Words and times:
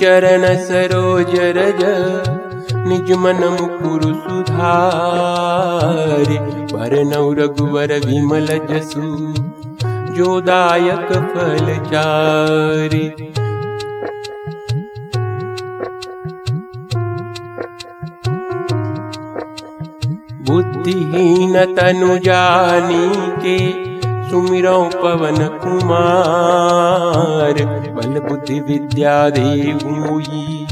चरण 0.00 0.44
सरोज 0.56 1.32
रज 1.56 1.82
निज 2.86 3.12
मन 3.12 3.40
मुकुर 3.52 4.02
सुधार। 4.22 4.76
पर 6.72 6.92
नौ 7.04 7.32
रघुवर 7.32 7.92
विमल 8.06 8.46
जसु 8.70 9.06
जोदायक 10.14 11.08
फल 11.32 11.66
चारि। 11.86 13.06
बुद्धिहीन 20.42 21.54
तनु 21.74 22.18
जानी 22.18 23.06
के 23.42 23.58
सुमिरो 24.30 24.90
पवन 24.94 25.48
कुमार। 25.62 27.52
बल 27.64 28.28
बुद्धि 28.28 28.60
विद्या 28.60 29.30
देवुई 29.30 30.66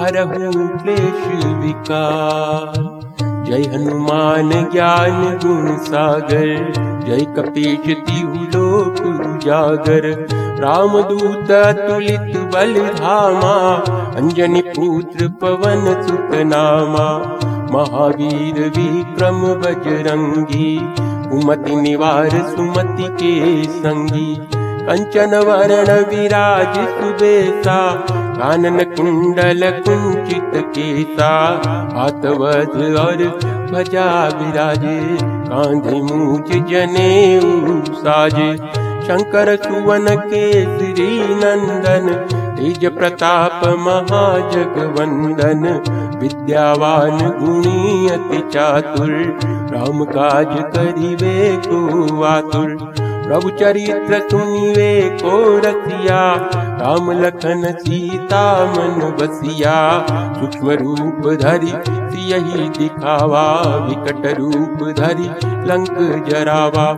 हरहु 0.00 0.68
क्लेश 0.78 1.44
विकार। 1.44 2.96
जय 3.22 3.62
हनुमान 3.62 4.50
ज्ञान 4.50 5.40
गुण 5.44 5.76
सागर। 5.76 6.72
जय 7.06 7.24
कपीश 7.24 7.96
तिहु 7.96 8.34
लोक 8.34 9.00
उजागर। 9.00 10.26
रामदूत 10.60 11.50
तुलित 11.50 12.36
बल 12.36 12.74
धामा। 12.88 13.74
अंजनी 14.16 14.60
पुत्र 14.60 15.28
पवन 15.28 16.02
सुत 16.02 16.30
नामा। 16.32 17.36
महावीर 17.72 18.54
विक्रम 18.54 19.40
बजरंगी 19.40 20.94
कुमति 21.36 21.74
निवार 21.76 22.28
सुमति 22.50 23.08
के 23.12 23.64
संगी। 23.64 24.34
कंचन 24.86 25.34
वरण 25.38 25.90
विराज 26.10 26.76
सुबेसा 26.90 27.76
कानन 28.08 28.78
कुंडल 28.92 29.60
कुंचित 29.80 30.52
केसा। 30.68 31.28
हाथ 31.92 32.24
और 32.30 33.16
ध्वजा 33.66 34.06
विराजे। 34.38 34.98
कांधे 35.22 36.00
मूज 36.02 36.52
जने 36.70 37.12
साजे 37.92 38.50
शंकर 39.06 39.54
सुवन 39.56 40.06
केसरी 40.24 41.10
नंदन 41.34 42.08
तेज 42.56 42.84
प्रताप 42.86 43.60
महाजगवंदन, 43.78 45.64
विद्यावान 46.18 47.18
गुणी 47.40 48.08
अति 48.08 48.38
चातुर 48.52 49.10
राम 49.72 50.04
काज 50.04 50.54
करिवे 50.76 51.56
को 51.66 52.22
आतुर 52.24 52.76
प्रभु 53.26 53.50
चरित्र 53.50 54.18
सुनिवे 54.20 55.18
को 55.22 55.58
रसिया 55.58 56.20
राम 56.80 57.10
लखन 57.12 57.62
सीता 57.78 58.42
मन 58.66 59.16
बसिया। 59.20 59.74
सूक्ष्म 60.40 60.70
रूप 60.70 61.28
धरि 61.42 61.72
सियहि 61.86 62.68
दिखावा, 62.68 63.44
विकट 63.86 64.26
रूप 64.38 64.88
धरि 64.98 65.28
लंक 65.70 66.26
जरावा। 66.28 66.92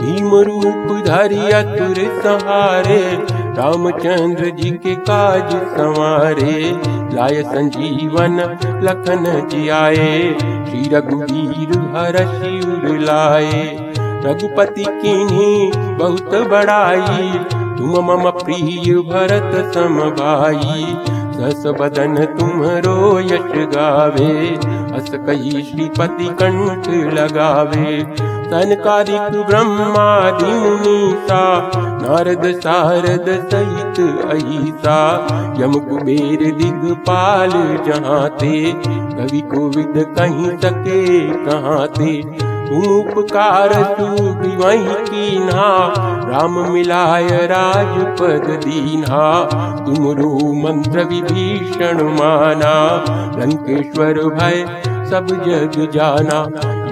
भीम 0.00 0.34
रूप 0.34 1.04
धरि 1.06 1.50
असुर 1.52 1.98
सहारे 2.22 3.02
रामचंद्र 3.60 4.50
जी 4.50 4.70
के 4.82 4.94
काज 5.06 5.50
संवारे 5.72 6.60
लाय 7.14 7.42
संजीवन 7.42 8.38
लखन 8.84 9.24
जियाए 9.48 10.14
श्री 10.68 10.88
रघुवीर 10.92 11.72
हर 11.94 12.16
शिवर 12.30 12.98
लाए। 13.00 13.64
रघुपति 14.24 14.84
किन्हीं 15.02 15.70
बहुत 15.98 16.34
बड़ाई 16.50 17.28
तुम 17.76 17.92
मम 18.06 18.30
प्रिय 18.38 18.94
भरत 19.10 19.52
सम 19.74 19.98
भाई 20.20 20.96
सस 21.36 21.66
बदन 21.80 22.24
तुमरो 22.38 23.18
यश 23.20 23.52
गावे 23.76 24.34
अस 25.00 25.10
कही 25.26 25.62
श्रीपति 25.62 26.28
कंठ 26.40 26.88
लगावे। 27.14 27.98
सनकादिक 28.50 29.36
ब्रह्मादि 29.46 30.52
मुनीसा 30.54 31.42
नारद 32.02 32.44
सारद 32.56 33.28
सहित 33.52 34.00
अहिसा 34.26 34.98
यम 35.60 35.78
कुबेर 35.88 36.44
दिगपाल 36.58 37.52
जहाँ 37.86 38.28
ते 38.36 38.72
कवि 38.72 39.40
कोविद 39.52 40.04
कहीं 40.18 40.56
सके 40.58 41.02
कहाँ 41.44 41.86
ते 41.88 42.14
उपकार 42.70 43.72
वही 44.58 44.94
कीन्हा 45.06 45.70
राम 46.28 46.58
मिलाय 46.72 47.28
राजपद 47.46 48.46
दीन्हा। 48.64 49.30
मंत्र 50.62 51.04
विभीषण 51.04 52.02
माना 52.10 52.74
लंकेश्वर 53.38 54.18
भय 54.30 54.62
सब 55.10 55.26
जग 55.26 55.90
जाना। 55.94 56.38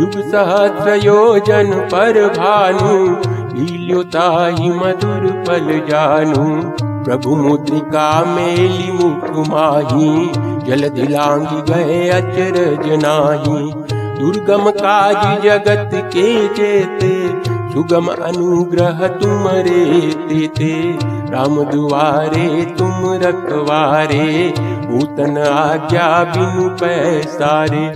युग 0.00 0.10
सहस्र 0.10 1.00
योजन 1.04 1.72
पर 1.92 2.28
भानु। 2.28 3.16
लील्योताहि 3.58 4.70
मधुर 4.70 5.44
पल 5.48 5.86
जानू। 5.90 6.62
प्रभु 7.04 7.36
मुद्रिका 7.36 8.24
मेली 8.24 8.92
मुख 8.92 9.48
माही। 9.48 10.32
जल 10.66 10.88
दिलांगी 10.88 11.72
गए 11.72 12.08
अचरज 12.08 13.04
नाही। 13.04 13.72
दुर्गम 14.20 14.70
काज 14.70 15.42
जगत 15.42 15.90
के 15.94 16.48
जेते। 16.54 17.28
सुगम 17.72 18.06
अनुग्रह 18.06 19.06
तुमरे 19.08 20.00
तेते 20.28 20.98
राम 21.32 21.64
दुआरे 21.64 22.74
तुम 22.78 22.92
रखवारे। 23.04 24.54
भूतन 24.86 25.38
आज्ञा 25.46 26.08
बिनु 26.32 26.68
पैसारे 26.80 27.86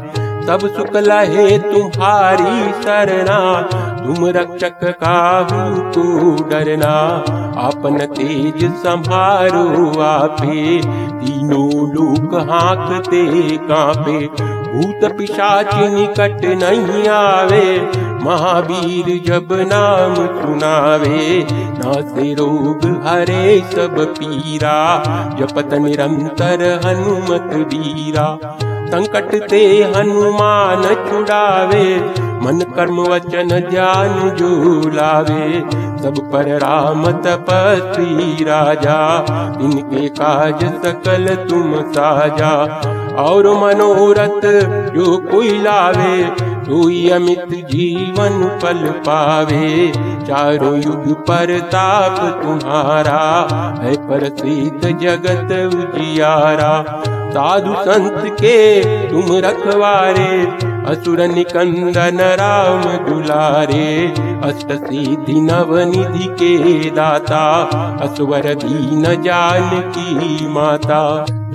तब 0.46 0.66
सुख 0.76 0.96
लहे 0.96 1.46
तुम्हारी 1.58 2.72
शरणा। 2.82 3.40
तुम 4.00 4.26
रक्षक 4.36 4.80
का 5.02 5.18
तू 5.94 6.04
डरना 6.50 6.94
आपन 7.58 7.98
तेज 8.08 8.64
संभारो 8.82 9.88
आपे 10.00 10.80
तीनों 10.80 11.88
लोक 11.90 12.34
हाँकते 12.50 13.24
कांपे। 13.66 14.18
भूत 14.70 15.10
पिशाच 15.18 15.74
निकट 15.92 16.44
नहीं 16.54 17.08
आवे 17.08 17.66
महावीर 18.24 19.06
जब 19.26 19.48
नाम 19.72 20.14
सुनावे। 20.14 21.46
नासे 21.78 22.32
रोग 22.34 22.84
हरे 23.06 23.58
सब 23.72 23.96
पीरा 24.18 24.78
जपत 25.38 25.74
निरंतर 25.74 26.62
हनुमत 26.84 27.54
बीरा 27.66 28.26
संकट 28.90 29.34
ते 29.50 29.62
हनुमान 29.94 30.82
छुड़ावे 31.04 31.86
मन 32.42 32.60
कर्म 32.76 33.00
वचन 33.00 33.48
ध्यान 33.70 34.30
जो 34.30 34.88
लावे, 34.88 35.60
सब 36.02 36.30
पर 36.32 36.58
राम 36.58 37.12
तपस्वी 37.12 38.44
राजा। 38.44 39.24
इनके 39.60 40.08
काज 40.08 40.64
सकल 40.64 41.34
तुम 41.50 41.74
साजा। 41.92 42.82
और 43.10 43.46
मनोरथ 43.48 44.40
जो 44.94 45.16
कोई 45.18 45.58
लावे 45.58 46.24
सोई 46.64 47.10
अमित 47.10 47.44
जीवन 47.48 48.60
पल 48.62 48.90
पावे। 49.06 49.92
चारों 50.26 50.76
युग 50.76 51.26
पर 51.26 51.58
ताप 51.60 52.42
तुम्हारा, 52.42 53.20
है 53.82 54.08
प्रसिद्ध 54.08 54.98
जगत 55.00 55.74
उजियारा। 55.74 57.02
साधु 57.30 57.74
संत 57.90 58.22
के 58.32 58.80
तुम 59.08 59.36
रखवारे 59.36 60.69
असुर 60.88 61.20
निकंदन 61.26 62.20
राम 62.40 62.82
दुलारे 63.06 63.90
अष्ट 64.48 64.72
सिद्धि 64.72 65.40
नव 65.40 65.76
निधि 65.90 66.28
के 66.40 66.90
दाता 66.90 67.42
असवर 68.04 68.54
दीन 68.64 69.04
जान 69.22 69.70
की 69.96 70.46
माता 70.54 71.02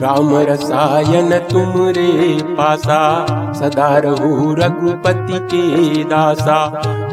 राम 0.01 0.35
रसायन 0.35 1.37
तुम 1.37 1.73
रे 1.77 2.39
पासा, 2.43 3.25
सदा 3.53 3.97
रहो 3.97 4.53
रघुपति 4.53 5.39
के 5.39 6.03
दासा। 6.03 6.67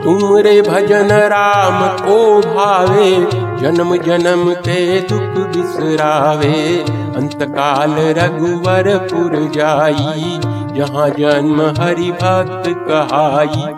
तुम 0.05 0.37
रे 0.37 0.62
भजन 0.62 1.08
राम 1.12 2.06
को 2.06 2.40
भावे, 2.40 3.29
जन्म 3.61 3.96
जन्म 3.96 4.55
के 4.55 5.00
दुख 5.00 5.46
बिसरावे। 5.46 6.84
अंतकाल 7.17 7.94
रघुवर 7.99 8.99
पुर 8.99 9.50
जाई, 9.55 10.40
जहाँ 10.75 11.08
जन्म 11.08 11.82
हरि 11.82 12.11
भक्त 12.11 12.62
कहाई। 12.90 13.75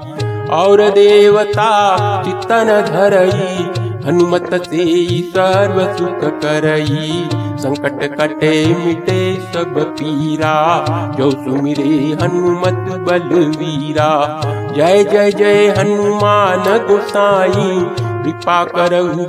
और 0.50 0.82
देवता 0.82 1.96
चितन 2.22 2.64
धरई 2.64 3.83
हनुमत 4.06 4.50
से 4.54 5.20
सर्व 5.22 5.96
सुख 5.98 6.40
करई 6.40 7.28
संकट 7.58 8.20
कटे 8.20 8.74
मिटे 8.74 9.34
सब 9.34 9.74
पीरा। 9.78 10.56
जो 11.18 11.30
सुमिरे 11.30 12.16
हनुमत 12.22 12.98
बलवीरा। 12.98 14.40
जय 14.76 15.04
जय 15.04 15.30
जय 15.30 15.74
हनुमान 15.78 16.78
गोसाई 16.88 17.80
कृपा 18.24 18.64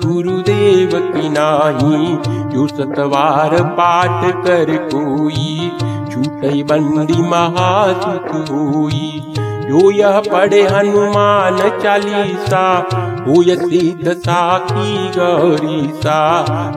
गुरुदेव 0.06 0.90
की 0.96 1.30
नाही। 1.30 2.18
जो 2.50 2.68
सतवार 2.68 3.64
पाठ 3.64 4.36
कर 4.36 4.90
कोई 4.94 5.72
छूटई 6.12 6.64
बंदी 6.64 7.22
महासुख 7.22 8.52
हुई। 8.52 9.34
जो 9.38 9.92
यह 9.92 10.20
पढ़े 10.20 10.62
हनुमान 10.62 11.58
चालीसा 11.84 12.84
सिद्ध 13.28 14.14
साखी 14.14 15.08
गौरी 15.16 15.78
सा 16.02 16.18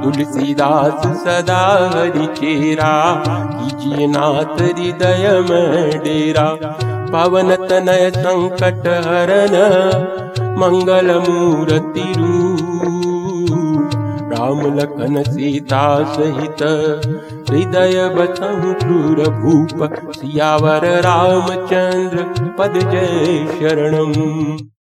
तुलसीदास 0.02 1.02
सदा 1.24 1.58
हरि 1.94 2.26
चेरा 2.36 2.92
कीजिए 3.26 4.06
नाथ 4.12 4.60
हृदय 4.60 5.28
में 5.48 5.98
डेरा 6.04 6.46
पवन 7.12 7.54
तनय 7.66 8.10
संकट 8.16 8.88
हरन 9.06 9.56
मंगल 10.60 11.12
मूर्ति 11.26 12.06
राम 14.32 14.60
लखन 14.74 15.22
सीता 15.28 15.82
सहित 16.14 16.62
हृदय 17.50 18.08
बसहु 18.16 18.72
क्रूर 18.82 19.22
भूप 19.42 19.86
सियावर 20.16 20.88
रामचंद्र 21.08 22.26
पद 22.58 22.80
जय 22.90 23.46
शरणम 23.52 24.68